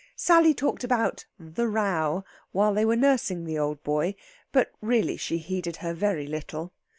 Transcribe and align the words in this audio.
Sally 0.15 0.55
talked 0.55 0.83
about 0.83 1.25
"the 1.37 1.67
row" 1.67 2.23
while 2.53 2.73
they 2.73 2.85
were 2.85 2.95
nursing 2.95 3.43
the 3.43 3.59
old 3.59 3.83
boy, 3.83 4.15
but 4.51 4.71
really 4.81 5.15
she 5.15 5.37
heeded 5.37 5.75
her 5.75 5.93
very 5.93 6.25
little. 6.25 6.73